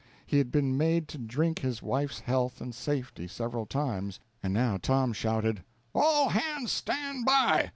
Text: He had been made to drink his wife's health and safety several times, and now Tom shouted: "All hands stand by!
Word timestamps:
He 0.25 0.39
had 0.39 0.51
been 0.51 0.75
made 0.79 1.07
to 1.09 1.19
drink 1.19 1.59
his 1.59 1.83
wife's 1.83 2.21
health 2.21 2.59
and 2.59 2.73
safety 2.73 3.27
several 3.27 3.67
times, 3.67 4.19
and 4.41 4.51
now 4.51 4.77
Tom 4.77 5.13
shouted: 5.13 5.63
"All 5.93 6.29
hands 6.29 6.71
stand 6.71 7.23
by! 7.23 7.69